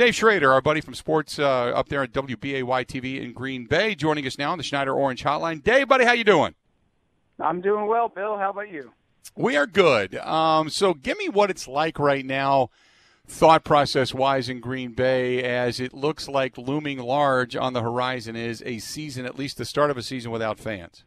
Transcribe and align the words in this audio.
Dave 0.00 0.14
Schrader, 0.14 0.50
our 0.50 0.62
buddy 0.62 0.80
from 0.80 0.94
sports 0.94 1.38
uh, 1.38 1.44
up 1.44 1.90
there 1.90 2.02
at 2.02 2.10
WBAY 2.10 2.86
TV 2.86 3.22
in 3.22 3.34
Green 3.34 3.66
Bay, 3.66 3.94
joining 3.94 4.26
us 4.26 4.38
now 4.38 4.50
on 4.50 4.56
the 4.56 4.64
Schneider 4.64 4.94
Orange 4.94 5.22
Hotline. 5.22 5.62
Dave, 5.62 5.88
buddy, 5.88 6.06
how 6.06 6.12
you 6.12 6.24
doing? 6.24 6.54
I'm 7.38 7.60
doing 7.60 7.86
well, 7.86 8.08
Bill. 8.08 8.38
How 8.38 8.48
about 8.48 8.70
you? 8.70 8.92
We 9.36 9.58
are 9.58 9.66
good. 9.66 10.14
Um, 10.14 10.70
so, 10.70 10.94
give 10.94 11.18
me 11.18 11.28
what 11.28 11.50
it's 11.50 11.68
like 11.68 11.98
right 11.98 12.24
now, 12.24 12.70
thought 13.28 13.62
process 13.62 14.14
wise, 14.14 14.48
in 14.48 14.60
Green 14.60 14.94
Bay, 14.94 15.42
as 15.42 15.78
it 15.78 15.92
looks 15.92 16.28
like 16.28 16.56
looming 16.56 16.96
large 16.96 17.54
on 17.54 17.74
the 17.74 17.82
horizon 17.82 18.36
is 18.36 18.62
a 18.64 18.78
season, 18.78 19.26
at 19.26 19.38
least 19.38 19.58
the 19.58 19.66
start 19.66 19.90
of 19.90 19.98
a 19.98 20.02
season 20.02 20.30
without 20.30 20.58
fans. 20.58 21.04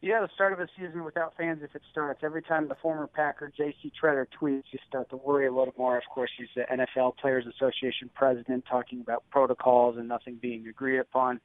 Yeah, 0.00 0.20
the 0.20 0.28
start 0.32 0.52
of 0.52 0.60
a 0.60 0.68
season 0.78 1.02
without 1.02 1.34
fans, 1.36 1.60
if 1.64 1.74
it 1.74 1.82
starts, 1.90 2.20
every 2.22 2.42
time 2.42 2.68
the 2.68 2.76
former 2.76 3.08
Packer 3.08 3.52
J.C. 3.56 3.92
Tretter 4.00 4.26
tweets, 4.40 4.62
you 4.70 4.78
start 4.86 5.10
to 5.10 5.16
worry 5.16 5.48
a 5.48 5.52
little 5.52 5.74
more. 5.76 5.96
Of 5.96 6.04
course, 6.14 6.30
he's 6.38 6.46
the 6.54 6.62
NFL 6.72 7.16
Players 7.16 7.46
Association 7.46 8.08
president 8.14 8.64
talking 8.70 9.00
about 9.00 9.24
protocols 9.30 9.96
and 9.96 10.06
nothing 10.06 10.38
being 10.40 10.68
agreed 10.68 11.00
upon. 11.00 11.40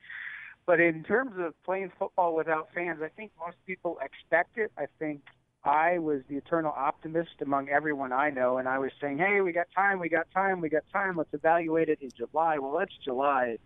But 0.68 0.80
in 0.80 1.04
terms 1.04 1.34
of 1.40 1.56
playing 1.64 1.92
football 1.98 2.36
without 2.36 2.70
fans, 2.76 3.00
I 3.04 3.10
think 3.10 3.32
most 3.40 3.58
people 3.66 3.98
expect 4.04 4.58
it. 4.60 4.72
I 4.78 4.86
think 5.00 5.22
I 5.64 5.98
was 5.98 6.22
the 6.30 6.36
eternal 6.36 6.74
optimist 6.76 7.42
among 7.42 7.70
everyone 7.70 8.14
I 8.14 8.30
know, 8.30 8.60
and 8.60 8.68
I 8.68 8.78
was 8.78 8.92
saying, 9.02 9.18
hey, 9.18 9.42
we 9.42 9.52
got 9.52 9.68
time, 9.76 10.00
we 10.00 10.10
got 10.10 10.28
time, 10.32 10.62
we 10.62 10.70
got 10.70 10.84
time. 10.94 11.18
Let's 11.18 11.34
evaluate 11.34 11.90
it 11.90 12.00
in 12.02 12.12
July. 12.16 12.60
Well, 12.60 12.80
it's 12.80 12.94
July. 13.04 13.58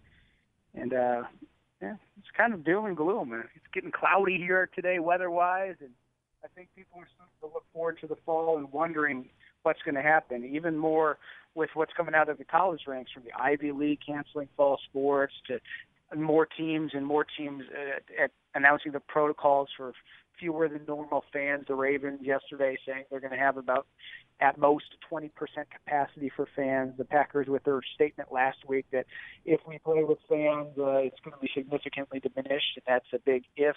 And 0.73 0.93
uh, 0.93 1.23
yeah, 1.81 1.95
it's 2.17 2.27
kind 2.35 2.53
of 2.53 2.63
doom 2.63 2.85
and 2.85 2.97
gloom. 2.97 3.33
It's 3.55 3.65
getting 3.73 3.91
cloudy 3.91 4.37
here 4.37 4.69
today, 4.73 4.99
weather-wise, 4.99 5.75
and 5.79 5.91
I 6.43 6.47
think 6.55 6.69
people 6.75 6.99
are 6.99 7.07
starting 7.15 7.33
to 7.41 7.47
look 7.47 7.65
forward 7.73 7.97
to 8.01 8.07
the 8.07 8.15
fall 8.25 8.57
and 8.57 8.71
wondering 8.71 9.29
what's 9.63 9.81
going 9.83 9.95
to 9.95 10.01
happen. 10.01 10.43
Even 10.45 10.77
more 10.77 11.17
with 11.55 11.69
what's 11.73 11.93
coming 11.93 12.15
out 12.15 12.29
of 12.29 12.37
the 12.37 12.45
college 12.45 12.81
ranks, 12.87 13.11
from 13.11 13.23
the 13.23 13.31
Ivy 13.39 13.71
League 13.71 13.99
canceling 14.05 14.47
fall 14.55 14.79
sports 14.89 15.33
to 15.47 15.59
more 16.15 16.45
teams 16.45 16.91
and 16.93 17.05
more 17.05 17.25
teams 17.37 17.63
uh, 17.71 18.23
at 18.23 18.31
announcing 18.55 18.91
the 18.91 18.99
protocols 18.99 19.69
for 19.75 19.93
fewer 20.39 20.67
than 20.69 20.81
normal 20.87 21.23
fans. 21.33 21.65
The 21.67 21.75
Ravens 21.75 22.19
yesterday 22.21 22.77
saying 22.85 23.05
they're 23.09 23.19
going 23.19 23.33
to 23.33 23.39
have 23.39 23.57
about 23.57 23.87
at 24.39 24.57
most 24.57 24.85
20% 25.11 25.31
capacity 25.71 26.31
for 26.35 26.47
fans. 26.55 26.93
The 26.97 27.05
Packers 27.05 27.47
with 27.47 27.63
their 27.63 27.81
statement 27.95 28.31
last 28.31 28.57
week 28.67 28.85
that 28.91 29.05
if 29.45 29.59
we 29.67 29.79
play 29.79 30.03
with 30.03 30.19
fans, 30.29 30.77
uh, 30.77 30.97
it's 30.97 31.19
going 31.23 31.33
to 31.33 31.41
be 31.41 31.49
significantly 31.53 32.19
diminished, 32.19 32.75
and 32.75 32.83
that's 32.87 33.07
a 33.13 33.19
big 33.19 33.43
if. 33.55 33.75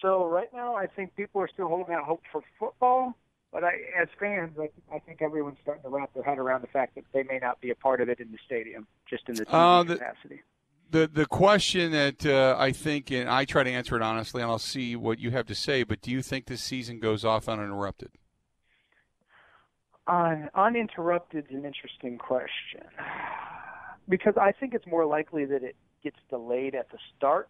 So 0.00 0.26
right 0.26 0.52
now, 0.52 0.74
I 0.74 0.86
think 0.86 1.14
people 1.16 1.40
are 1.40 1.48
still 1.48 1.68
holding 1.68 1.94
out 1.94 2.04
hope 2.04 2.22
for 2.30 2.42
football. 2.58 3.14
But 3.52 3.62
I, 3.62 3.70
as 3.98 4.08
fans, 4.18 4.58
I, 4.58 4.68
I 4.94 4.98
think 4.98 5.22
everyone's 5.22 5.56
starting 5.62 5.84
to 5.84 5.88
wrap 5.88 6.12
their 6.12 6.24
head 6.24 6.38
around 6.38 6.62
the 6.62 6.66
fact 6.66 6.96
that 6.96 7.04
they 7.14 7.22
may 7.22 7.38
not 7.38 7.60
be 7.60 7.70
a 7.70 7.76
part 7.76 8.00
of 8.00 8.08
it 8.08 8.18
in 8.20 8.30
the 8.32 8.38
stadium, 8.44 8.86
just 9.08 9.28
in 9.28 9.36
the 9.36 9.46
TV 9.46 9.52
uh, 9.52 9.82
the, 9.84 9.94
capacity 9.94 10.42
the 10.90 11.08
the 11.12 11.26
question 11.26 11.92
that 11.92 12.24
uh, 12.24 12.56
I 12.58 12.72
think, 12.72 13.10
and 13.10 13.28
I 13.28 13.44
try 13.44 13.62
to 13.62 13.70
answer 13.70 13.96
it 13.96 14.02
honestly, 14.02 14.42
and 14.42 14.50
I'll 14.50 14.58
see 14.58 14.96
what 14.96 15.18
you 15.18 15.30
have 15.30 15.46
to 15.46 15.54
say. 15.54 15.82
But 15.82 16.00
do 16.00 16.10
you 16.10 16.22
think 16.22 16.46
this 16.46 16.62
season 16.62 17.00
goes 17.00 17.24
off 17.24 17.48
uninterrupted? 17.48 18.10
Uh, 20.06 20.46
uninterrupted 20.54 21.46
is 21.50 21.56
an 21.56 21.64
interesting 21.64 22.16
question 22.16 22.84
because 24.08 24.34
I 24.40 24.52
think 24.52 24.72
it's 24.72 24.86
more 24.86 25.04
likely 25.04 25.44
that 25.46 25.64
it 25.64 25.74
gets 26.04 26.18
delayed 26.30 26.76
at 26.76 26.90
the 26.90 26.98
start 27.16 27.48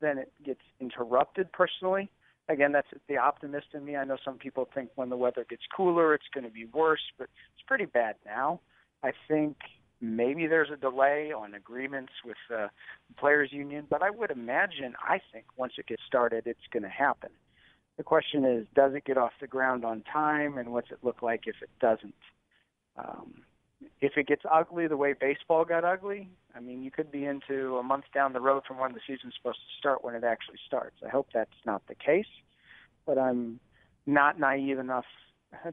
than 0.00 0.18
it 0.18 0.32
gets 0.44 0.60
interrupted. 0.80 1.52
Personally, 1.52 2.10
again, 2.48 2.72
that's 2.72 2.88
the 3.08 3.18
optimist 3.18 3.66
in 3.74 3.84
me. 3.84 3.96
I 3.96 4.04
know 4.04 4.16
some 4.24 4.36
people 4.36 4.68
think 4.74 4.90
when 4.96 5.10
the 5.10 5.16
weather 5.16 5.46
gets 5.48 5.62
cooler, 5.76 6.12
it's 6.12 6.26
going 6.34 6.44
to 6.44 6.50
be 6.50 6.64
worse, 6.64 7.02
but 7.18 7.28
it's 7.54 7.64
pretty 7.66 7.86
bad 7.86 8.16
now. 8.26 8.60
I 9.04 9.12
think 9.28 9.56
Maybe 10.04 10.48
there's 10.48 10.68
a 10.68 10.76
delay 10.76 11.32
on 11.32 11.54
agreements 11.54 12.12
with 12.24 12.36
the 12.50 12.70
players' 13.16 13.52
union, 13.52 13.86
but 13.88 14.02
I 14.02 14.10
would 14.10 14.32
imagine, 14.32 14.94
I 15.00 15.20
think, 15.32 15.44
once 15.56 15.74
it 15.78 15.86
gets 15.86 16.02
started, 16.04 16.42
it's 16.46 16.66
going 16.72 16.82
to 16.82 16.88
happen. 16.88 17.30
The 17.98 18.02
question 18.02 18.44
is, 18.44 18.66
does 18.74 18.94
it 18.94 19.04
get 19.04 19.16
off 19.16 19.30
the 19.40 19.46
ground 19.46 19.84
on 19.84 20.02
time, 20.02 20.58
and 20.58 20.72
what's 20.72 20.90
it 20.90 20.98
look 21.02 21.22
like 21.22 21.42
if 21.46 21.54
it 21.62 21.70
doesn't? 21.80 22.14
Um, 22.96 23.44
if 24.00 24.16
it 24.16 24.26
gets 24.26 24.42
ugly 24.50 24.88
the 24.88 24.96
way 24.96 25.12
baseball 25.12 25.64
got 25.64 25.84
ugly, 25.84 26.28
I 26.52 26.58
mean, 26.58 26.82
you 26.82 26.90
could 26.90 27.12
be 27.12 27.24
into 27.24 27.76
a 27.76 27.82
month 27.84 28.06
down 28.12 28.32
the 28.32 28.40
road 28.40 28.64
from 28.66 28.78
when 28.78 28.94
the 28.94 29.00
season's 29.06 29.34
supposed 29.36 29.58
to 29.58 29.78
start 29.78 30.02
when 30.02 30.16
it 30.16 30.24
actually 30.24 30.58
starts. 30.66 30.96
I 31.06 31.10
hope 31.10 31.28
that's 31.32 31.50
not 31.64 31.86
the 31.86 31.94
case, 31.94 32.26
but 33.06 33.18
I'm 33.18 33.60
not 34.04 34.40
naive 34.40 34.80
enough 34.80 35.04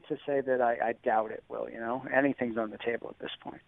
to 0.08 0.16
say 0.24 0.40
that 0.40 0.60
I, 0.60 0.90
I 0.90 0.94
doubt 1.04 1.32
it 1.32 1.42
will. 1.48 1.68
You 1.68 1.80
know, 1.80 2.04
anything's 2.14 2.58
on 2.58 2.70
the 2.70 2.78
table 2.78 3.08
at 3.10 3.18
this 3.18 3.32
point. 3.42 3.62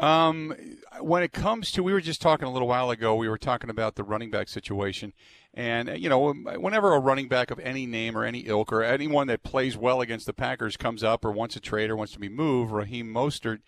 Um, 0.00 0.54
when 1.00 1.22
it 1.22 1.32
comes 1.32 1.70
to, 1.72 1.82
we 1.82 1.92
were 1.92 2.00
just 2.00 2.22
talking 2.22 2.48
a 2.48 2.52
little 2.52 2.66
while 2.66 2.90
ago. 2.90 3.14
We 3.14 3.28
were 3.28 3.38
talking 3.38 3.68
about 3.68 3.96
the 3.96 4.02
running 4.02 4.30
back 4.30 4.48
situation, 4.48 5.12
and 5.52 5.90
you 5.98 6.08
know, 6.08 6.32
whenever 6.32 6.94
a 6.94 6.98
running 6.98 7.28
back 7.28 7.50
of 7.50 7.58
any 7.60 7.86
name 7.86 8.16
or 8.16 8.24
any 8.24 8.40
ilk 8.40 8.72
or 8.72 8.82
anyone 8.82 9.26
that 9.26 9.42
plays 9.42 9.76
well 9.76 10.00
against 10.00 10.24
the 10.24 10.32
Packers 10.32 10.76
comes 10.76 11.04
up 11.04 11.24
or 11.24 11.30
wants 11.30 11.54
a 11.56 11.60
trade 11.60 11.90
or 11.90 11.96
wants 11.96 12.14
to 12.14 12.18
be 12.18 12.30
moved, 12.30 12.72
Raheem 12.72 13.12
Mostert, 13.12 13.60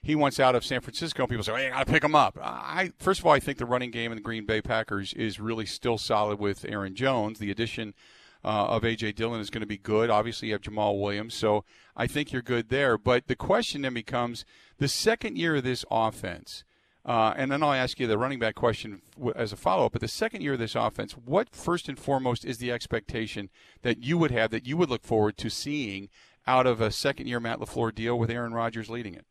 he 0.00 0.14
wants 0.14 0.38
out 0.38 0.54
of 0.54 0.64
San 0.64 0.80
Francisco. 0.80 1.26
People 1.26 1.44
say, 1.44 1.54
"Hey, 1.54 1.66
I 1.66 1.70
got 1.70 1.86
to 1.86 1.92
pick 1.92 2.04
him 2.04 2.14
up." 2.14 2.38
I 2.40 2.92
first 3.00 3.20
of 3.20 3.26
all, 3.26 3.32
I 3.32 3.40
think 3.40 3.58
the 3.58 3.66
running 3.66 3.90
game 3.90 4.12
in 4.12 4.16
the 4.16 4.22
Green 4.22 4.46
Bay 4.46 4.62
Packers 4.62 5.12
is 5.14 5.40
really 5.40 5.66
still 5.66 5.98
solid 5.98 6.38
with 6.38 6.64
Aaron 6.68 6.94
Jones. 6.94 7.40
The 7.40 7.50
addition 7.50 7.94
uh, 8.44 8.66
of 8.66 8.84
A.J. 8.84 9.12
Dillon 9.12 9.40
is 9.40 9.50
going 9.50 9.60
to 9.60 9.66
be 9.66 9.78
good. 9.78 10.10
Obviously, 10.10 10.48
you 10.48 10.54
have 10.54 10.62
Jamaal 10.62 11.00
Williams, 11.00 11.34
so 11.34 11.64
I 11.96 12.06
think 12.06 12.32
you're 12.32 12.42
good 12.42 12.68
there. 12.68 12.96
But 12.96 13.26
the 13.26 13.36
question 13.36 13.82
then 13.82 13.94
becomes 13.94 14.44
the 14.78 14.88
second 14.88 15.36
year 15.36 15.56
of 15.56 15.64
this 15.64 15.84
offense. 15.90 16.64
Uh, 17.04 17.32
and 17.36 17.50
then 17.50 17.62
I'll 17.62 17.72
ask 17.72 17.98
you 17.98 18.06
the 18.06 18.18
running 18.18 18.38
back 18.38 18.54
question 18.54 19.00
as 19.34 19.52
a 19.52 19.56
follow 19.56 19.86
up. 19.86 19.92
But 19.92 20.02
the 20.02 20.08
second 20.08 20.42
year 20.42 20.52
of 20.52 20.58
this 20.58 20.74
offense, 20.74 21.12
what 21.12 21.48
first 21.48 21.88
and 21.88 21.98
foremost 21.98 22.44
is 22.44 22.58
the 22.58 22.70
expectation 22.70 23.48
that 23.82 24.02
you 24.02 24.18
would 24.18 24.30
have 24.30 24.50
that 24.50 24.66
you 24.66 24.76
would 24.76 24.90
look 24.90 25.04
forward 25.04 25.38
to 25.38 25.48
seeing 25.48 26.10
out 26.46 26.66
of 26.66 26.80
a 26.80 26.90
second 26.90 27.26
year 27.26 27.40
Matt 27.40 27.58
LaFleur 27.58 27.94
deal 27.94 28.18
with 28.18 28.30
Aaron 28.30 28.52
Rodgers 28.52 28.90
leading 28.90 29.14
it? 29.14 29.24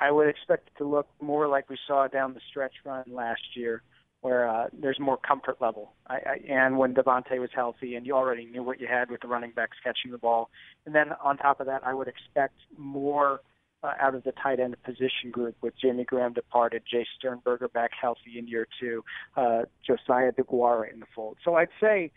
I 0.00 0.10
would 0.10 0.28
expect 0.28 0.68
it 0.68 0.78
to 0.78 0.84
look 0.84 1.06
more 1.20 1.48
like 1.48 1.68
we 1.68 1.78
saw 1.86 2.08
down 2.08 2.34
the 2.34 2.40
stretch 2.50 2.74
run 2.84 3.04
last 3.06 3.42
year 3.54 3.82
where 4.24 4.48
uh, 4.48 4.68
there's 4.72 4.98
more 4.98 5.18
comfort 5.18 5.58
level. 5.60 5.92
I, 6.06 6.14
I, 6.14 6.40
and 6.48 6.78
when 6.78 6.94
Davante 6.94 7.38
was 7.38 7.50
healthy, 7.54 7.94
and 7.94 8.06
you 8.06 8.14
already 8.14 8.46
knew 8.46 8.62
what 8.62 8.80
you 8.80 8.86
had 8.86 9.10
with 9.10 9.20
the 9.20 9.28
running 9.28 9.50
backs 9.50 9.76
catching 9.84 10.12
the 10.12 10.16
ball, 10.16 10.48
and 10.86 10.94
then 10.94 11.08
on 11.22 11.36
top 11.36 11.60
of 11.60 11.66
that, 11.66 11.86
I 11.86 11.92
would 11.92 12.08
expect 12.08 12.54
more 12.78 13.42
uh, 13.82 13.92
out 14.00 14.14
of 14.14 14.24
the 14.24 14.32
tight 14.32 14.60
end 14.60 14.74
position 14.82 15.30
group 15.30 15.56
with 15.60 15.74
Jimmy 15.78 16.04
Graham 16.04 16.32
departed, 16.32 16.84
Jace 16.90 17.04
Sternberger 17.18 17.68
back 17.68 17.90
healthy 18.00 18.38
in 18.38 18.48
year 18.48 18.66
two, 18.80 19.04
uh, 19.36 19.64
Josiah 19.86 20.32
DeGuara 20.32 20.90
in 20.90 21.00
the 21.00 21.06
fold. 21.14 21.36
So 21.44 21.56
I'd 21.56 21.68
say 21.78 22.10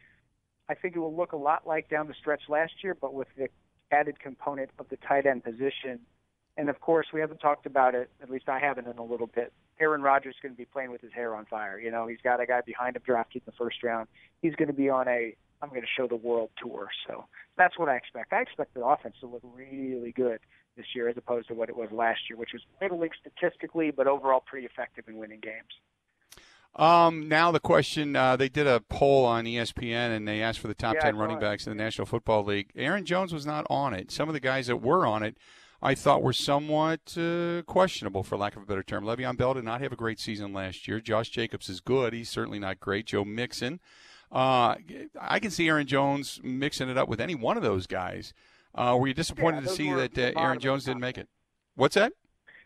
I 0.70 0.76
think 0.76 0.96
it 0.96 1.00
will 1.00 1.14
look 1.14 1.34
a 1.34 1.38
lot 1.38 1.68
like 1.68 1.90
down 1.90 2.08
the 2.08 2.14
stretch 2.14 2.44
last 2.48 2.72
year, 2.86 2.96
but 2.96 3.14
with 3.14 3.28
the 3.38 3.50
added 3.92 4.22
component 4.22 4.70
of 4.80 4.88
the 4.88 4.96
tight 4.96 5.26
end 5.26 5.44
position 5.44 6.00
and 6.58 6.70
of 6.70 6.82
course, 6.82 7.08
we 7.14 7.20
haven't 7.20 7.38
talked 7.38 7.66
about 7.66 7.94
it. 7.96 8.10
At 8.22 8.30
least 8.30 8.50
I 8.50 8.60
haven't 8.60 8.88
in 8.88 8.98
a 8.98 9.04
little 9.04 9.28
bit. 9.28 9.54
Aaron 9.80 10.02
Rodgers 10.02 10.36
is 10.36 10.42
going 10.42 10.54
to 10.54 10.58
be 10.58 10.66
playing 10.66 10.92
with 10.92 11.02
his 11.02 11.14
hair 11.14 11.36
on 11.36 11.46
fire. 11.46 11.80
You 11.80 11.92
know, 11.92 12.08
he's 12.08 12.22
got 12.24 12.40
a 12.40 12.46
guy 12.46 12.62
behind 12.62 12.96
him 12.96 13.02
drafted 13.06 13.42
in 13.42 13.46
the 13.46 13.58
first 13.58 13.84
round. 13.84 14.08
He's 14.42 14.56
going 14.56 14.68
to 14.68 14.74
be 14.74 14.90
on 14.90 15.08
a 15.08 15.36
I'm 15.62 15.70
going 15.70 15.82
to 15.82 15.88
show 15.88 16.08
the 16.08 16.16
world 16.16 16.52
tour. 16.62 16.90
So 17.08 17.26
that's 17.58 17.78
what 17.80 17.90
I 17.90 17.96
expect. 17.96 18.32
I 18.32 18.42
expect 18.42 18.74
the 18.74 18.86
offense 18.86 19.16
to 19.22 19.28
look 19.28 19.42
really 19.44 20.12
good 20.12 20.40
this 20.76 20.86
year 20.94 21.10
as 21.10 21.18
opposed 21.18 21.48
to 21.48 21.56
what 21.56 21.70
it 21.70 21.76
was 21.76 21.90
last 21.92 22.20
year, 22.30 22.38
which 22.38 22.52
was 22.54 22.62
middling 22.80 23.10
statistically, 23.20 23.92
but 23.92 24.08
overall 24.08 24.44
pretty 24.46 24.68
effective 24.68 25.06
in 25.08 25.18
winning 25.18 25.40
games. 25.40 25.74
Um, 26.76 27.28
now 27.28 27.52
the 27.52 27.60
question: 27.60 28.16
uh, 28.16 28.36
They 28.36 28.50
did 28.50 28.68
a 28.68 28.82
poll 28.82 29.26
on 29.26 29.46
ESPN 29.46 30.16
and 30.16 30.28
they 30.28 30.44
asked 30.44 30.60
for 30.60 30.68
the 30.68 30.76
top 30.76 30.96
yeah, 30.96 31.02
ten 31.02 31.18
running 31.18 31.40
backs 31.40 31.66
in 31.66 31.76
the 31.76 31.84
National 31.84 32.06
Football 32.06 32.44
League. 32.44 32.70
Aaron 32.76 33.04
Jones 33.04 33.34
was 33.34 33.48
not 33.48 33.66
on 33.70 33.96
it. 33.96 34.12
Some 34.12 34.30
of 34.30 34.34
the 34.34 34.40
guys 34.40 34.68
that 34.68 34.78
were 34.78 35.08
on 35.08 35.24
it 35.24 35.38
I 35.82 35.94
thought 35.94 36.24
were 36.24 36.34
somewhat 36.34 37.16
uh, 37.18 37.62
questionable, 37.64 38.24
for 38.24 38.36
lack 38.38 38.56
of 38.56 38.64
a 38.64 38.66
better 38.66 38.84
term. 38.84 39.04
Le'Veon 39.04 39.38
Bell 39.38 39.54
did 39.54 39.64
not 39.64 39.82
have 39.82 39.92
a 39.92 39.96
great 39.98 40.20
season 40.20 40.52
last 40.52 40.88
year. 40.88 41.00
Josh 41.00 41.30
Jacobs 41.30 41.70
is 41.70 41.80
good. 41.80 42.14
He's 42.14 42.30
certainly 42.30 42.60
not 42.60 42.80
great. 42.80 43.06
Joe 43.06 43.24
Mixon. 43.24 43.80
Uh, 44.32 44.76
I 45.20 45.40
can 45.40 45.52
see 45.52 45.68
Aaron 45.68 45.88
Jones 45.88 46.40
mixing 46.44 46.90
it 46.90 46.98
up 46.98 47.08
with 47.08 47.22
any 47.22 47.36
one 47.36 47.58
of 47.58 47.64
those 47.64 47.88
guys. 47.88 48.34
Uh, 48.74 48.98
were 49.00 49.08
you 49.08 49.14
disappointed 49.14 49.64
yeah, 49.64 49.70
to 49.70 49.76
see 49.76 49.94
that 49.94 50.18
uh, 50.18 50.40
Aaron 50.40 50.60
Jones 50.60 50.86
didn't 50.86 51.00
make 51.00 51.18
it? 51.18 51.28
What's 51.76 51.96
that? 51.96 52.14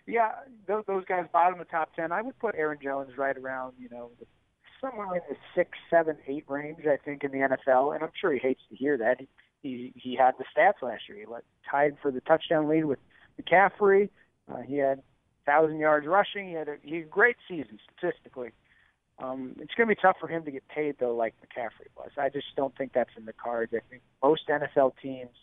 Yeah, 0.07 0.31
those, 0.67 0.83
those 0.87 1.05
guys 1.05 1.25
bottom 1.31 1.59
of 1.59 1.67
the 1.67 1.71
top 1.71 1.95
ten. 1.95 2.11
I 2.11 2.21
would 2.21 2.37
put 2.39 2.55
Aaron 2.55 2.79
Jones 2.81 3.17
right 3.17 3.37
around, 3.37 3.73
you 3.79 3.87
know, 3.89 4.09
somewhere 4.81 5.15
in 5.15 5.21
the 5.29 5.35
six, 5.55 5.77
seven, 5.89 6.17
eight 6.27 6.45
range. 6.47 6.85
I 6.85 6.97
think 6.97 7.23
in 7.23 7.31
the 7.31 7.37
NFL, 7.37 7.93
and 7.93 8.03
I'm 8.03 8.11
sure 8.19 8.33
he 8.33 8.39
hates 8.39 8.61
to 8.69 8.75
hear 8.75 8.97
that. 8.97 9.19
He 9.19 9.27
he 9.61 9.93
he 9.95 10.15
had 10.15 10.33
the 10.37 10.45
stats 10.55 10.81
last 10.81 11.03
year. 11.07 11.19
He 11.19 11.25
led, 11.25 11.43
tied 11.69 11.97
for 12.01 12.11
the 12.11 12.21
touchdown 12.21 12.67
lead 12.67 12.85
with 12.85 12.99
McCaffrey. 13.39 14.09
Uh, 14.51 14.61
he 14.61 14.77
had 14.77 15.01
thousand 15.45 15.79
yards 15.79 16.07
rushing. 16.07 16.47
He 16.47 16.53
had 16.53 16.67
a, 16.67 16.75
he 16.83 16.97
had 16.97 17.09
great 17.09 17.37
season 17.47 17.79
statistically. 17.97 18.51
Um, 19.19 19.55
it's 19.59 19.73
going 19.75 19.87
to 19.87 19.95
be 19.95 20.01
tough 20.01 20.17
for 20.19 20.27
him 20.27 20.43
to 20.45 20.51
get 20.51 20.67
paid 20.67 20.95
though, 20.99 21.15
like 21.15 21.35
McCaffrey 21.41 21.87
was. 21.95 22.09
I 22.17 22.29
just 22.29 22.47
don't 22.55 22.75
think 22.75 22.93
that's 22.93 23.11
in 23.17 23.25
the 23.25 23.33
cards. 23.33 23.73
I 23.75 23.81
think 23.89 24.01
most 24.23 24.47
NFL 24.47 24.93
teams 25.01 25.35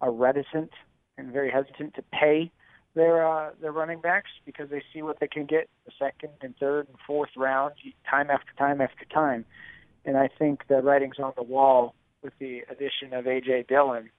are 0.00 0.10
reticent 0.10 0.72
and 1.16 1.32
very 1.32 1.50
hesitant 1.50 1.94
to 1.94 2.02
pay 2.12 2.50
their 2.94 3.26
uh, 3.26 3.50
their 3.60 3.72
running 3.72 4.00
backs 4.00 4.30
because 4.44 4.68
they 4.70 4.82
see 4.92 5.02
what 5.02 5.20
they 5.20 5.28
can 5.28 5.46
get 5.46 5.68
the 5.86 5.92
second 5.98 6.32
and 6.40 6.56
third 6.58 6.88
and 6.88 6.96
fourth 7.06 7.30
round, 7.36 7.74
time 8.08 8.30
after 8.30 8.52
time 8.58 8.80
after 8.80 9.04
time. 9.12 9.44
And 10.04 10.16
I 10.16 10.28
think 10.38 10.66
the 10.66 10.82
writing's 10.82 11.18
on 11.18 11.32
the 11.36 11.42
wall 11.42 11.94
with 12.22 12.32
the 12.38 12.60
addition 12.70 13.12
of 13.12 13.24
AJ 13.24 13.68
Dillon. 13.68 14.10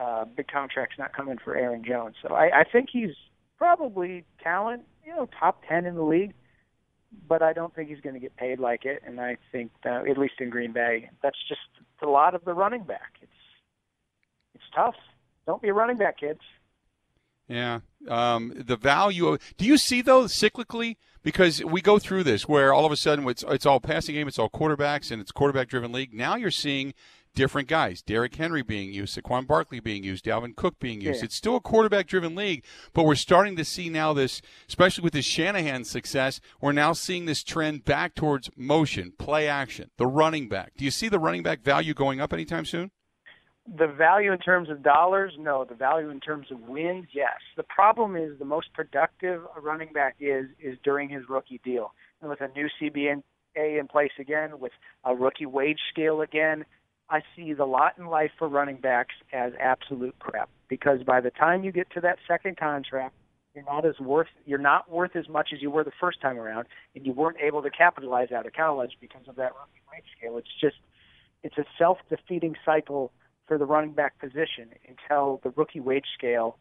Uh, 0.00 0.24
big 0.24 0.48
contract's 0.48 0.98
not 0.98 1.12
coming 1.12 1.38
for 1.42 1.56
Aaron 1.56 1.84
Jones, 1.84 2.14
so 2.22 2.34
I, 2.34 2.60
I 2.60 2.64
think 2.64 2.88
he's 2.92 3.10
probably 3.58 4.24
talent, 4.42 4.82
you 5.04 5.14
know, 5.14 5.28
top 5.38 5.62
ten 5.68 5.84
in 5.84 5.96
the 5.96 6.02
league. 6.02 6.32
But 7.28 7.42
I 7.42 7.52
don't 7.52 7.72
think 7.74 7.88
he's 7.88 8.00
going 8.00 8.14
to 8.14 8.20
get 8.20 8.36
paid 8.36 8.58
like 8.58 8.84
it, 8.84 9.02
and 9.06 9.20
I 9.20 9.36
think 9.52 9.70
that, 9.84 10.08
at 10.08 10.18
least 10.18 10.34
in 10.40 10.50
Green 10.50 10.72
Bay, 10.72 11.10
that's 11.22 11.38
just 11.48 11.60
a 12.02 12.06
lot 12.06 12.34
of 12.34 12.44
the 12.44 12.54
running 12.54 12.82
back. 12.82 13.12
It's 13.22 13.30
it's 14.54 14.64
tough. 14.74 14.96
Don't 15.46 15.62
be 15.62 15.68
a 15.68 15.74
running 15.74 15.96
back, 15.96 16.18
kids. 16.18 16.40
Yeah. 17.48 17.80
Um, 18.08 18.52
the 18.56 18.76
value 18.76 19.28
of 19.28 19.40
do 19.56 19.64
you 19.64 19.76
see 19.76 20.02
though 20.02 20.24
cyclically 20.24 20.96
because 21.22 21.62
we 21.64 21.82
go 21.82 21.98
through 21.98 22.24
this 22.24 22.48
where 22.48 22.72
all 22.72 22.86
of 22.86 22.92
a 22.92 22.96
sudden 22.96 23.28
it's 23.28 23.44
it's 23.48 23.66
all 23.66 23.80
passing 23.80 24.14
game, 24.14 24.28
it's 24.28 24.38
all 24.38 24.48
quarterbacks, 24.48 25.10
and 25.10 25.20
it's 25.20 25.30
quarterback 25.30 25.68
driven 25.68 25.92
league. 25.92 26.14
Now 26.14 26.36
you're 26.36 26.50
seeing 26.50 26.94
different 27.34 27.68
guys. 27.68 28.02
Derrick 28.02 28.34
Henry 28.34 28.62
being 28.62 28.92
used, 28.92 29.16
Saquon 29.16 29.46
Barkley 29.46 29.80
being 29.80 30.04
used, 30.04 30.24
Dalvin 30.24 30.56
Cook 30.56 30.78
being 30.78 31.00
used. 31.00 31.20
Yeah. 31.20 31.24
It's 31.24 31.34
still 31.34 31.56
a 31.56 31.60
quarterback 31.60 32.06
driven 32.06 32.34
league, 32.34 32.64
but 32.92 33.04
we're 33.04 33.14
starting 33.14 33.56
to 33.56 33.64
see 33.64 33.88
now 33.88 34.12
this, 34.12 34.40
especially 34.68 35.02
with 35.02 35.12
this 35.12 35.24
Shanahan 35.24 35.84
success, 35.84 36.40
we're 36.60 36.72
now 36.72 36.92
seeing 36.92 37.26
this 37.26 37.42
trend 37.42 37.84
back 37.84 38.14
towards 38.14 38.50
motion, 38.56 39.12
play 39.18 39.48
action, 39.48 39.90
the 39.96 40.06
running 40.06 40.48
back. 40.48 40.72
Do 40.76 40.84
you 40.84 40.90
see 40.90 41.08
the 41.08 41.18
running 41.18 41.42
back 41.42 41.62
value 41.62 41.94
going 41.94 42.20
up 42.20 42.32
anytime 42.32 42.64
soon? 42.64 42.90
The 43.66 43.86
value 43.86 44.30
in 44.30 44.38
terms 44.38 44.68
of 44.68 44.82
dollars, 44.82 45.32
no. 45.38 45.64
The 45.64 45.74
value 45.74 46.10
in 46.10 46.20
terms 46.20 46.48
of 46.50 46.60
wins, 46.60 47.06
yes. 47.14 47.38
The 47.56 47.62
problem 47.62 48.14
is 48.14 48.38
the 48.38 48.44
most 48.44 48.72
productive 48.74 49.42
a 49.56 49.60
running 49.60 49.90
back 49.92 50.16
is 50.20 50.46
is 50.60 50.76
during 50.84 51.08
his 51.08 51.22
rookie 51.30 51.62
deal. 51.64 51.94
And 52.20 52.28
with 52.28 52.42
a 52.42 52.48
new 52.48 52.68
CBA 52.78 53.22
in 53.56 53.88
place 53.88 54.12
again, 54.18 54.58
with 54.58 54.72
a 55.04 55.14
rookie 55.14 55.46
wage 55.46 55.80
scale 55.90 56.20
again, 56.20 56.66
I 57.10 57.22
see 57.36 57.52
the 57.52 57.66
lot 57.66 57.98
in 57.98 58.06
life 58.06 58.30
for 58.38 58.48
running 58.48 58.76
backs 58.76 59.14
as 59.32 59.52
absolute 59.60 60.18
crap. 60.18 60.48
Because 60.68 61.02
by 61.02 61.20
the 61.20 61.30
time 61.30 61.62
you 61.62 61.72
get 61.72 61.90
to 61.92 62.00
that 62.00 62.18
second 62.26 62.56
contract, 62.56 63.14
you're 63.54 63.64
not 63.64 63.86
as 63.86 64.00
worth 64.00 64.26
you're 64.46 64.58
not 64.58 64.90
worth 64.90 65.14
as 65.14 65.28
much 65.28 65.50
as 65.52 65.62
you 65.62 65.70
were 65.70 65.84
the 65.84 65.92
first 66.00 66.20
time 66.20 66.38
around, 66.38 66.66
and 66.94 67.06
you 67.06 67.12
weren't 67.12 67.36
able 67.40 67.62
to 67.62 67.70
capitalize 67.70 68.32
out 68.32 68.46
of 68.46 68.52
college 68.52 68.92
because 69.00 69.28
of 69.28 69.36
that 69.36 69.52
rookie 69.52 69.82
wage 69.92 70.04
scale. 70.18 70.38
It's 70.38 70.48
just 70.60 70.76
it's 71.44 71.56
a 71.58 71.64
self 71.78 71.98
defeating 72.08 72.56
cycle 72.64 73.12
for 73.46 73.58
the 73.58 73.66
running 73.66 73.92
back 73.92 74.18
position 74.18 74.70
until 74.88 75.40
the 75.44 75.50
rookie 75.50 75.80
wage 75.80 76.06
scale 76.16 76.56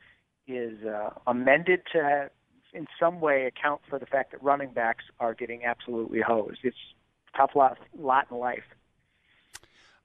is 0.47 0.83
uh, 0.85 1.09
amended 1.25 1.81
to 1.93 2.29
in 2.73 2.87
some 2.99 3.21
way 3.21 3.45
account 3.45 3.81
for 3.89 3.99
the 3.99 4.05
fact 4.05 4.31
that 4.31 4.43
running 4.43 4.71
backs 4.71 5.05
are 5.19 5.33
getting 5.33 5.63
absolutely 5.63 6.21
hosed. 6.21 6.59
It's 6.63 6.75
a 7.33 7.37
tough 7.37 7.51
lot, 7.55 7.77
lot 7.97 8.27
in 8.31 8.37
life. 8.37 8.63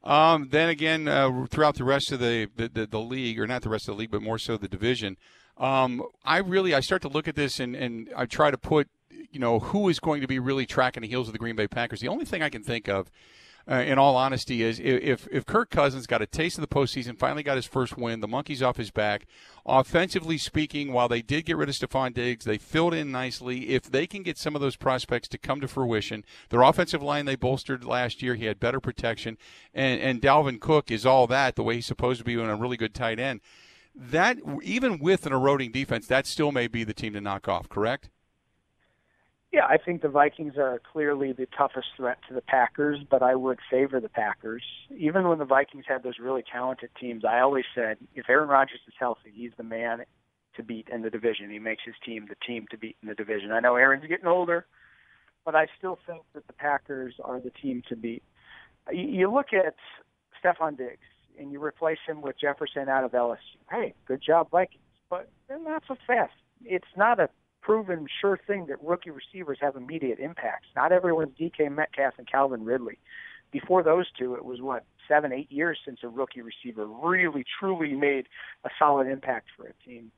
Um, 0.04 0.48
then 0.50 0.68
again, 0.68 1.08
uh, 1.08 1.46
throughout 1.50 1.74
the 1.74 1.84
rest 1.84 2.12
of 2.12 2.20
the, 2.20 2.48
the, 2.56 2.68
the, 2.68 2.86
the, 2.86 3.00
league, 3.00 3.38
or 3.38 3.46
not 3.46 3.62
the 3.62 3.68
rest 3.68 3.88
of 3.88 3.96
the 3.96 3.98
league, 3.98 4.10
but 4.10 4.22
more 4.22 4.38
so 4.38 4.56
the 4.56 4.68
division, 4.68 5.16
um, 5.58 6.02
I 6.24 6.38
really 6.38 6.74
I 6.74 6.80
start 6.80 7.02
to 7.02 7.08
look 7.08 7.26
at 7.26 7.34
this 7.34 7.58
and, 7.58 7.74
and 7.74 8.08
I 8.16 8.26
try 8.26 8.50
to 8.50 8.58
put, 8.58 8.88
you 9.32 9.40
know, 9.40 9.58
who 9.58 9.88
is 9.88 9.98
going 9.98 10.20
to 10.20 10.28
be 10.28 10.38
really 10.38 10.66
tracking 10.66 11.02
the 11.02 11.08
heels 11.08 11.28
of 11.28 11.32
the 11.32 11.38
Green 11.38 11.56
Bay 11.56 11.66
Packers. 11.66 12.00
The 12.00 12.08
only 12.08 12.24
thing 12.24 12.42
I 12.42 12.48
can 12.48 12.62
think 12.62 12.88
of 12.88 13.10
uh, 13.70 13.74
in 13.76 13.98
all 13.98 14.16
honesty, 14.16 14.62
is 14.62 14.80
if 14.80 15.28
if 15.30 15.44
Kirk 15.44 15.70
Cousins 15.70 16.06
got 16.06 16.22
a 16.22 16.26
taste 16.26 16.56
of 16.56 16.62
the 16.62 16.74
postseason, 16.74 17.18
finally 17.18 17.42
got 17.42 17.56
his 17.56 17.66
first 17.66 17.98
win, 17.98 18.20
the 18.20 18.28
monkey's 18.28 18.62
off 18.62 18.78
his 18.78 18.90
back. 18.90 19.26
Offensively 19.66 20.38
speaking, 20.38 20.92
while 20.92 21.08
they 21.08 21.20
did 21.20 21.44
get 21.44 21.58
rid 21.58 21.68
of 21.68 21.74
Stefon 21.74 22.14
Diggs, 22.14 22.46
they 22.46 22.56
filled 22.56 22.94
in 22.94 23.12
nicely. 23.12 23.70
If 23.70 23.90
they 23.90 24.06
can 24.06 24.22
get 24.22 24.38
some 24.38 24.54
of 24.54 24.62
those 24.62 24.76
prospects 24.76 25.28
to 25.28 25.38
come 25.38 25.60
to 25.60 25.68
fruition, 25.68 26.24
their 26.48 26.62
offensive 26.62 27.02
line 27.02 27.26
they 27.26 27.36
bolstered 27.36 27.84
last 27.84 28.22
year, 28.22 28.34
he 28.34 28.46
had 28.46 28.58
better 28.58 28.80
protection, 28.80 29.36
and 29.74 30.00
and 30.00 30.22
Dalvin 30.22 30.60
Cook 30.60 30.90
is 30.90 31.04
all 31.04 31.26
that 31.26 31.56
the 31.56 31.62
way 31.62 31.74
he's 31.74 31.86
supposed 31.86 32.20
to 32.20 32.24
be 32.24 32.34
in 32.34 32.40
a 32.40 32.56
really 32.56 32.78
good 32.78 32.94
tight 32.94 33.20
end. 33.20 33.40
That 33.94 34.38
even 34.62 34.98
with 34.98 35.26
an 35.26 35.32
eroding 35.32 35.72
defense, 35.72 36.06
that 36.06 36.26
still 36.26 36.52
may 36.52 36.68
be 36.68 36.84
the 36.84 36.94
team 36.94 37.12
to 37.12 37.20
knock 37.20 37.48
off. 37.48 37.68
Correct? 37.68 38.08
Yeah, 39.50 39.64
I 39.66 39.78
think 39.78 40.02
the 40.02 40.08
Vikings 40.08 40.58
are 40.58 40.80
clearly 40.92 41.32
the 41.32 41.46
toughest 41.56 41.88
threat 41.96 42.18
to 42.28 42.34
the 42.34 42.42
Packers, 42.42 42.98
but 43.10 43.22
I 43.22 43.34
would 43.34 43.58
favor 43.70 43.98
the 43.98 44.10
Packers. 44.10 44.62
Even 44.94 45.26
when 45.26 45.38
the 45.38 45.46
Vikings 45.46 45.84
had 45.88 46.02
those 46.02 46.18
really 46.20 46.44
talented 46.52 46.90
teams, 47.00 47.24
I 47.24 47.40
always 47.40 47.64
said 47.74 47.96
if 48.14 48.28
Aaron 48.28 48.50
Rodgers 48.50 48.80
is 48.86 48.92
healthy, 48.98 49.32
he's 49.32 49.52
the 49.56 49.62
man 49.62 50.00
to 50.56 50.62
beat 50.62 50.88
in 50.92 51.00
the 51.00 51.08
division. 51.08 51.48
He 51.50 51.58
makes 51.58 51.82
his 51.86 51.94
team 52.04 52.26
the 52.28 52.36
team 52.46 52.66
to 52.70 52.76
beat 52.76 52.96
in 53.02 53.08
the 53.08 53.14
division. 53.14 53.50
I 53.50 53.60
know 53.60 53.76
Aaron's 53.76 54.06
getting 54.06 54.26
older, 54.26 54.66
but 55.46 55.54
I 55.54 55.66
still 55.78 55.98
think 56.06 56.24
that 56.34 56.46
the 56.46 56.52
Packers 56.52 57.14
are 57.24 57.40
the 57.40 57.50
team 57.50 57.82
to 57.88 57.96
beat. 57.96 58.22
You 58.92 59.32
look 59.32 59.54
at 59.54 59.76
Stefon 60.44 60.76
Diggs 60.76 61.06
and 61.38 61.52
you 61.52 61.64
replace 61.64 61.98
him 62.06 62.20
with 62.20 62.38
Jefferson 62.38 62.90
out 62.90 63.04
of 63.04 63.12
LSU. 63.12 63.38
Hey, 63.70 63.94
good 64.06 64.20
job, 64.20 64.50
Vikings. 64.50 64.82
But 65.08 65.30
they're 65.48 65.58
not 65.58 65.84
so 65.88 65.96
fast. 66.06 66.34
It's 66.64 66.84
not 66.98 67.18
a 67.18 67.30
proven 67.68 68.06
sure 68.22 68.40
thing 68.46 68.64
that 68.66 68.82
rookie 68.82 69.10
receivers 69.10 69.58
have 69.60 69.76
immediate 69.76 70.18
impacts. 70.18 70.68
Not 70.74 70.90
everyone's 70.90 71.36
DK 71.38 71.70
Metcalf 71.70 72.14
and 72.16 72.26
Calvin 72.26 72.64
Ridley. 72.64 72.98
Before 73.52 73.82
those 73.82 74.06
two, 74.18 74.34
it 74.34 74.44
was 74.44 74.62
what 74.62 74.86
seven, 75.06 75.34
eight 75.34 75.52
years 75.52 75.78
since 75.84 75.98
a 76.02 76.08
rookie 76.08 76.40
receiver 76.40 76.86
really, 76.86 77.44
truly 77.60 77.92
made 77.92 78.26
a 78.64 78.70
solid 78.78 79.06
impact 79.06 79.48
for 79.54 79.66
a 79.66 79.74
team. 79.86 80.10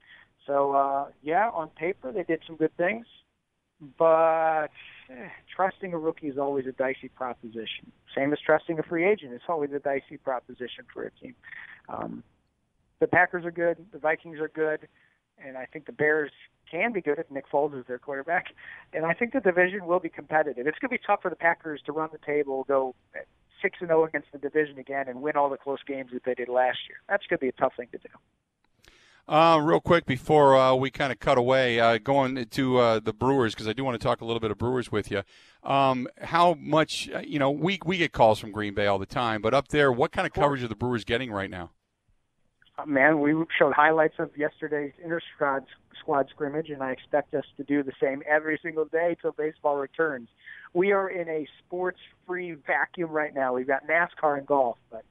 So 0.47 0.73
uh, 0.73 1.07
yeah, 1.23 1.51
on 1.53 1.71
paper 1.71 2.13
they 2.13 2.23
did 2.23 2.41
some 2.47 2.55
good 2.55 2.77
things, 2.77 3.07
but 3.99 4.69
eh, 5.11 5.29
trusting 5.55 5.93
a 5.93 5.99
rookie 5.99 6.29
is 6.29 6.39
always 6.39 6.67
a 6.67 6.73
dicey 6.73 7.09
proposition. 7.09 7.91
Same 8.17 8.33
as 8.33 8.39
trusting 8.47 8.79
a 8.79 8.85
free 8.85 9.05
agent; 9.05 9.33
it's 9.33 9.45
always 9.49 9.71
a 9.73 9.81
dicey 9.81 10.19
proposition 10.23 10.85
for 10.95 11.03
a 11.03 11.11
team. 11.21 11.35
Um, 11.89 12.23
the 13.01 13.09
Packers 13.09 13.45
are 13.45 13.51
good. 13.51 13.79
The 13.93 13.99
Vikings 13.99 14.39
are 14.39 14.49
good 14.49 14.87
and 15.45 15.57
I 15.57 15.67
think 15.67 15.87
the 15.87 15.93
Bears 15.93 16.33
can 16.71 16.93
be 16.93 17.01
good 17.01 17.19
if 17.19 17.31
Nick 17.31 17.51
Foles 17.51 17.79
is 17.79 17.87
their 17.87 17.99
quarterback. 17.99 18.55
And 18.93 19.05
I 19.05 19.15
think 19.15 19.33
the 19.33 19.41
division 19.41 19.87
will 19.87 20.01
be 20.01 20.09
competitive. 20.09 20.67
It's 20.67 20.79
going 20.79 20.91
to 20.91 20.97
be 20.97 21.03
tough 21.07 21.23
for 21.23 21.31
the 21.31 21.37
Packers 21.37 21.81
to 21.87 21.93
run 21.93 22.11
the 22.13 22.19
table, 22.19 22.65
go 22.69 22.95
six 23.63 23.79
and 23.81 23.89
zero 23.89 24.03
oh 24.03 24.05
against 24.05 24.29
the 24.33 24.39
division 24.39 24.79
again, 24.79 25.09
and 25.09 25.21
win 25.21 25.37
all 25.37 25.51
the 25.51 25.57
close 25.57 25.83
games 25.87 26.11
that 26.13 26.25
they 26.25 26.35
did 26.35 26.49
last 26.49 26.79
year. 26.89 26.99
That's 27.09 27.27
going 27.27 27.39
to 27.39 27.43
be 27.43 27.49
a 27.49 27.53
tough 27.53 27.73
thing 27.77 27.89
to 27.93 27.99
do. 27.99 28.09
Uh, 29.29 29.61
real 29.63 29.81
quick 29.81 30.07
before 30.07 30.57
uh, 30.57 30.75
we 30.75 30.91
kind 30.91 31.13
of 31.13 31.21
cut 31.21 31.39
away, 31.39 31.79
uh, 31.79 31.99
going 31.99 32.45
to 32.47 32.79
uh, 32.79 32.99
the 32.99 33.13
Brewers 33.13 33.55
because 33.55 33.69
I 33.69 33.73
do 33.73 33.85
want 33.85 34.01
to 34.01 34.05
talk 34.05 34.21
a 34.21 34.25
little 34.25 34.41
bit 34.41 34.51
of 34.51 34.59
Brewers 34.59 34.91
with 34.91 35.09
you. 35.09 35.23
Um, 35.63 36.09
how 36.21 36.55
much 36.55 37.09
uh, 37.15 37.21
you 37.21 37.39
know? 37.39 37.51
We 37.51 37.79
we 37.85 37.99
get 37.99 38.11
calls 38.11 38.41
from 38.41 38.51
Green 38.51 38.75
Bay 38.75 38.87
all 38.87 38.99
the 38.99 39.07
time, 39.07 39.41
but 39.41 39.55
up 39.55 39.69
there, 39.69 39.93
what 39.93 40.11
kind 40.11 40.27
of 40.27 40.33
coverage 40.33 40.65
are 40.65 40.69
the 40.69 40.75
Brewers 40.75 41.05
getting 41.05 41.31
right 41.31 41.51
now? 41.51 41.71
Uh, 42.81 42.87
man, 42.87 43.21
we 43.21 43.33
showed 43.59 43.73
highlights 43.73 44.15
of 44.19 44.31
yesterday's 44.37 44.93
inter 45.03 45.21
squad 45.35 45.65
squad 45.99 46.27
scrimmage, 46.31 46.71
and 46.71 46.83
I 46.83 46.93
expect 46.93 47.35
us 47.35 47.45
to 47.57 47.65
do 47.65 47.83
the 47.83 47.93
same 48.01 48.23
every 48.29 48.59
single 48.63 48.85
day 48.87 49.17
till 49.21 49.33
baseball 49.33 49.77
returns. 49.77 50.29
We 50.73 50.93
are 50.93 51.09
in 51.09 51.29
a 51.29 51.47
sports-free 51.59 52.57
vacuum 52.67 53.11
right 53.11 53.35
now. 53.35 53.55
We've 53.55 53.67
got 53.67 53.83
NASCAR 53.87 54.39
and 54.39 54.47
golf, 54.47 54.79
but 54.91 55.05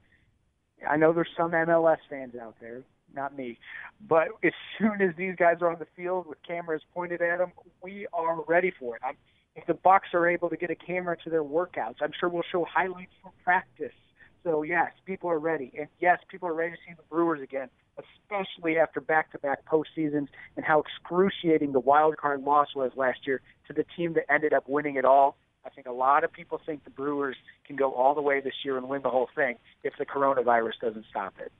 I 0.89 0.95
know 0.95 1.13
there's 1.13 1.27
some 1.37 1.51
MLS 1.51 1.97
fans 2.09 2.33
out 2.41 2.55
there, 2.59 2.81
not 3.13 3.37
me. 3.37 3.59
But 4.07 4.29
as 4.43 4.53
soon 4.79 5.01
as 5.01 5.15
these 5.15 5.35
guys 5.35 5.57
are 5.61 5.69
on 5.69 5.79
the 5.79 5.87
field 5.95 6.25
with 6.27 6.39
cameras 6.47 6.81
pointed 6.93 7.21
at 7.21 7.37
them, 7.37 7.51
we 7.83 8.07
are 8.13 8.41
ready 8.47 8.71
for 8.79 8.95
it. 8.95 9.01
I'm, 9.05 9.15
if 9.55 9.65
the 9.67 9.73
Bucks 9.73 10.07
are 10.13 10.27
able 10.27 10.49
to 10.49 10.57
get 10.57 10.71
a 10.71 10.75
camera 10.75 11.17
to 11.23 11.29
their 11.29 11.43
workouts, 11.43 11.95
I'm 12.01 12.13
sure 12.19 12.29
we'll 12.29 12.43
show 12.51 12.65
highlights 12.65 13.11
from 13.21 13.31
practice 13.43 13.93
so 14.43 14.63
yes, 14.63 14.91
people 15.05 15.29
are 15.29 15.39
ready, 15.39 15.71
and 15.77 15.87
yes, 15.99 16.19
people 16.29 16.47
are 16.47 16.53
ready 16.53 16.71
to 16.71 16.77
see 16.87 16.93
the 16.95 17.03
Brewers 17.09 17.41
again, 17.41 17.69
especially 17.97 18.77
after 18.77 19.01
back-to-back 19.01 19.65
postseasons 19.65 20.27
and 20.55 20.65
how 20.65 20.81
excruciating 20.81 21.71
the 21.71 21.79
wild 21.79 22.17
card 22.17 22.43
loss 22.43 22.69
was 22.75 22.91
last 22.95 23.27
year 23.27 23.41
to 23.67 23.73
the 23.73 23.85
team 23.95 24.13
that 24.13 24.31
ended 24.31 24.53
up 24.53 24.63
winning 24.67 24.95
it 24.95 25.05
all. 25.05 25.37
I 25.65 25.69
think 25.69 25.87
a 25.87 25.91
lot 25.91 26.23
of 26.23 26.31
people 26.31 26.61
think 26.65 26.85
the 26.85 26.89
Brewers 26.89 27.35
can 27.65 27.75
go 27.75 27.93
all 27.93 28.15
the 28.15 28.21
way 28.21 28.39
this 28.39 28.53
year 28.63 28.77
and 28.77 28.87
win 28.87 29.01
the 29.01 29.09
whole 29.09 29.29
thing 29.35 29.55
if 29.83 29.93
the 29.99 30.05
coronavirus 30.05 30.79
doesn't 30.81 31.05
stop 31.09 31.33
it. 31.39 31.51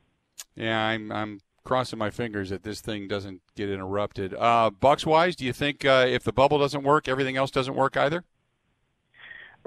Yeah, 0.55 0.79
I'm 0.81 1.11
I'm 1.11 1.41
crossing 1.65 1.99
my 1.99 2.09
fingers 2.09 2.49
that 2.49 2.63
this 2.63 2.81
thing 2.81 3.07
doesn't 3.07 3.41
get 3.55 3.69
interrupted. 3.69 4.33
Uh, 4.33 4.69
Bucks 4.71 5.05
wise, 5.05 5.35
do 5.35 5.45
you 5.45 5.53
think 5.53 5.85
uh, 5.85 6.05
if 6.07 6.23
the 6.23 6.31
bubble 6.31 6.57
doesn't 6.57 6.83
work, 6.83 7.07
everything 7.07 7.37
else 7.37 7.51
doesn't 7.51 7.75
work 7.75 7.97
either? 7.97 8.23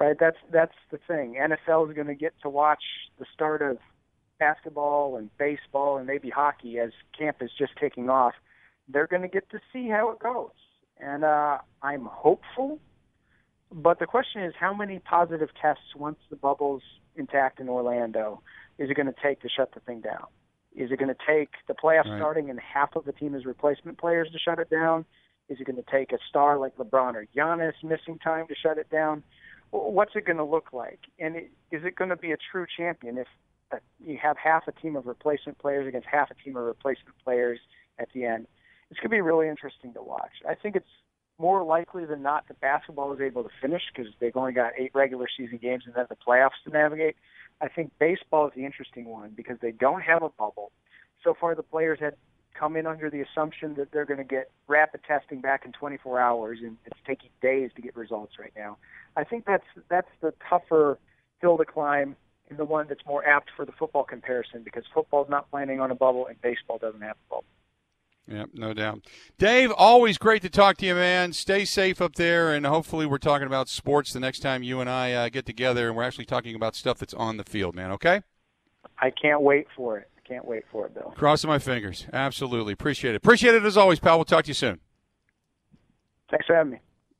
Right? 0.03 0.17
That's 0.19 0.37
that's 0.53 0.75
the 0.91 0.99
thing. 1.07 1.37
NFL 1.41 1.89
is 1.89 1.95
going 1.95 2.09
to 2.09 2.15
get 2.15 2.35
to 2.43 2.49
watch 2.49 2.83
the 3.19 3.27
start 3.33 3.63
of 3.63 3.79
basketball 4.39 5.17
and 5.17 5.31
baseball 5.39 5.97
and 5.97 6.07
maybe 6.07 6.29
hockey 6.29 6.79
as 6.81 6.91
camp 7.17 7.37
is 7.41 7.51
just 7.57 7.77
kicking 7.79 8.11
off. 8.11 8.35
They're 8.89 9.07
going 9.07 9.23
to 9.23 9.29
get 9.29 9.49
to 9.51 9.61
see 9.73 9.89
how 9.89 10.11
it 10.11 10.19
goes, 10.19 10.51
and 10.99 11.25
uh, 11.25 11.59
I'm 11.83 12.07
hopeful. 12.07 12.81
But 13.71 14.01
the 14.01 14.07
question 14.07 14.43
is, 14.43 14.53
how 14.59 14.75
many 14.75 14.99
positive 14.99 15.49
tests 15.61 15.95
once 15.97 16.19
the 16.29 16.37
bubble's 16.37 16.83
intact 17.17 17.61
in 17.61 17.69
Orlando 17.69 18.43
is 18.79 18.91
it 18.91 18.95
going 18.95 19.07
to 19.07 19.15
take 19.23 19.41
to 19.43 19.49
shut 19.49 19.73
the 19.73 19.81
thing 19.81 20.01
down? 20.01 20.27
Is 20.75 20.91
it 20.91 20.99
going 20.99 21.15
to 21.15 21.23
take 21.27 21.51
the 21.69 21.75
playoffs 21.75 22.07
Right. 22.11 22.19
starting 22.19 22.51
and 22.51 22.59
half 22.59 22.97
of 22.97 23.05
the 23.05 23.13
team 23.13 23.35
is 23.35 23.45
replacement 23.47 23.99
players 23.99 24.29
to 24.33 24.39
shut 24.39 24.59
it 24.59 24.69
down? 24.69 25.05
Is 25.49 25.61
it 25.61 25.65
going 25.67 25.77
to 25.77 25.91
take 25.91 26.13
a 26.13 26.19
star 26.29 26.59
like 26.59 26.77
LeBron 26.77 27.15
or 27.15 27.27
Giannis 27.37 27.75
missing 27.83 28.19
time 28.19 28.47
to 28.49 28.55
shut 28.55 28.79
it 28.79 28.91
down? 28.91 29.23
What's 29.73 30.13
it 30.15 30.27
going 30.27 30.37
to 30.37 30.45
look 30.45 30.73
like? 30.73 31.01
And 31.19 31.37
it, 31.37 31.51
is 31.71 31.83
it 31.85 31.97
going 31.97 32.11
to 32.11 32.17
be 32.17 32.31
a 32.33 32.37
true 32.51 32.67
champion 32.77 33.19
if 33.19 33.27
uh, 33.73 33.77
you 34.05 34.19
have 34.23 34.37
half 34.37 34.69
a 34.69 34.73
team 34.73 34.97
of 34.97 35.07
replacement 35.07 35.59
players 35.59 35.89
against 35.89 36.07
half 36.07 36.31
a 36.31 36.35
team 36.35 36.57
of 36.57 36.65
replacement 36.65 37.17
players 37.25 37.59
at 37.99 38.09
the 38.15 38.25
end? 38.25 38.47
It's 38.91 39.01
going 39.01 39.11
to 39.11 39.17
be 39.17 39.21
really 39.23 39.49
interesting 39.49 39.95
to 39.95 40.03
watch. 40.03 40.31
I 40.49 40.55
think 40.55 40.77
it's 40.77 40.87
more 41.39 41.65
likely 41.65 42.05
than 42.05 42.23
not 42.23 42.47
that 42.49 42.61
basketball 42.61 43.13
is 43.13 43.21
able 43.21 43.43
to 43.43 43.49
finish 43.61 43.83
because 43.95 44.13
they've 44.21 44.37
only 44.37 44.53
got 44.53 44.73
eight 44.79 44.93
regular 44.95 45.27
season 45.37 45.59
games 45.61 45.85
and 45.87 45.95
then 45.95 46.07
the 46.09 46.17
playoffs 46.17 46.61
to 46.65 46.71
navigate. 46.71 47.17
I 47.61 47.69
think 47.69 47.93
baseball 47.99 48.47
is 48.47 48.53
the 48.55 48.67
interesting 48.67 49.07
one 49.07 49.33
because 49.35 49.57
they 49.63 49.73
don't 49.73 50.03
have 50.03 50.23
a 50.23 50.29
bubble. 50.29 50.71
So 51.25 51.35
far, 51.41 51.55
the 51.55 51.63
players 51.63 51.99
had 52.01 52.15
come 52.55 52.77
in 52.77 52.87
under 52.87 53.11
the 53.11 53.21
assumption 53.21 53.75
that 53.75 53.93
they're 53.93 54.05
going 54.05 54.19
to 54.19 54.25
get 54.25 54.51
rapid 54.69 55.01
testing 55.07 55.41
back 55.41 55.65
in 55.65 55.73
24 55.73 56.21
hours, 56.21 56.59
and 56.63 56.77
it's 56.87 56.99
taking 57.07 57.31
days 57.41 57.71
to 57.77 57.83
get 57.83 57.97
results 57.97 58.39
right 58.39 58.53
now. 58.57 58.77
I 59.17 59.25
think 59.25 59.45
that's 59.45 59.67
that's 59.89 60.09
the 60.21 60.33
tougher 60.49 60.99
hill 61.41 61.59
to 61.59 61.65
climb 61.65 62.17
and 62.49 62.59
the 62.59 62.65
one 62.65 62.87
that's 62.89 63.05
more 63.07 63.27
apt 63.27 63.51
for 63.57 63.65
the 63.65 63.73
football 63.73 64.05
comparison 64.05 64.63
because 64.63 64.85
football's 64.93 65.29
not 65.29 65.51
planning 65.51 65.81
on 65.81 65.91
a 65.91 65.95
bubble 65.95 66.27
and 66.27 66.41
baseball 66.43 66.79
doesn't 66.79 67.01
have 67.01 67.17
a 67.17 67.31
bubble. 67.31 67.45
Yep, 68.29 68.51
no 68.55 68.73
doubt. 68.73 69.01
Dave, 69.37 69.73
always 69.73 70.17
great 70.17 70.43
to 70.43 70.49
talk 70.49 70.77
to 70.79 70.87
you, 70.87 70.95
man. 70.95 71.33
Stay 71.33 71.65
safe 71.65 72.01
up 72.01 72.15
there, 72.15 72.55
and 72.55 72.65
hopefully, 72.65 73.05
we're 73.05 73.19
talking 73.19 73.49
about 73.49 73.69
sports 73.69 74.13
the 74.13 74.21
next 74.21 74.39
time 74.41 74.63
you 74.63 74.81
and 74.81 74.89
I 74.89 75.13
uh, 75.13 75.29
get 75.29 75.45
together, 75.45 75.89
and 75.89 75.97
we're 75.97 76.05
actually 76.05 76.27
talking 76.27 76.55
about 76.55 76.77
stuff 76.77 76.99
that's 76.99 77.15
on 77.15 77.37
the 77.37 77.43
field, 77.43 77.75
man. 77.75 77.91
Okay? 77.91 78.23
I 78.99 79.11
can't 79.11 79.43
wait 79.43 79.67
for 79.77 79.99
it. 79.99 80.09
Can't 80.27 80.45
wait 80.45 80.65
for 80.71 80.87
it, 80.87 80.95
Bill. 80.95 81.13
Crossing 81.17 81.49
my 81.49 81.59
fingers. 81.59 82.07
Absolutely. 82.13 82.73
Appreciate 82.73 83.15
it. 83.15 83.17
Appreciate 83.17 83.55
it 83.55 83.65
as 83.65 83.77
always, 83.77 83.99
pal. 83.99 84.19
We'll 84.19 84.25
talk 84.25 84.45
to 84.45 84.49
you 84.49 84.55
soon. 84.55 84.81
Thanks 86.31 86.47
for 86.47 86.55
having 86.55 86.73
me. 86.73 86.79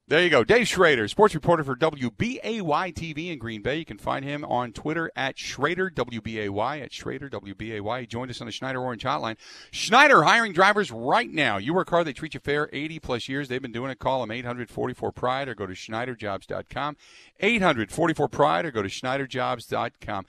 There 0.09 0.23
you 0.23 0.31
go. 0.31 0.43
Dave 0.45 0.67
Schrader, 0.69 1.07
sports 1.09 1.35
reporter 1.35 1.65
for 1.65 1.77
WBAY 1.77 2.93
TV 2.93 3.33
in 3.33 3.39
Green 3.39 3.63
Bay. 3.63 3.79
You 3.79 3.85
can 3.85 3.99
find 3.99 4.25
him 4.25 4.45
on 4.45 4.73
Twitter 4.73 5.11
at 5.15 5.39
Schrader, 5.39 5.89
WBAY, 5.89 6.83
at 6.83 6.93
Schrader, 6.93 7.31
WBAY. 7.31 8.01
He 8.01 8.07
joined 8.07 8.31
us 8.31 8.41
on 8.41 8.47
the 8.47 8.53
Schneider 8.53 8.81
Orange 8.81 9.05
Hotline. 9.05 9.37
Schneider 9.71 10.25
hiring 10.25 10.53
drivers 10.53 10.91
right 10.91 11.31
now. 11.31 11.57
You 11.57 11.73
work 11.73 11.89
hard, 11.89 12.07
they 12.07 12.13
treat 12.13 12.35
you 12.35 12.41
fair. 12.41 12.69
80 12.73 12.99
plus 12.99 13.29
years. 13.29 13.49
They've 13.49 13.63
been 13.63 13.73
doing 13.73 13.91
it. 13.91 14.01
Call 14.01 14.21
them 14.21 14.33
844 14.33 15.13
Pride 15.13 15.49
or 15.49 15.55
go 15.55 15.67
to 15.67 15.73
SchneiderJobs.com. 15.73 16.97
844 17.41 18.29
Pride 18.29 18.67
or 18.67 18.71
go 18.71 18.83
to 18.83 18.89
SchneiderJobs.com. 18.89 20.27